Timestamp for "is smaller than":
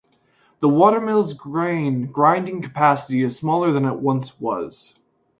3.21-3.85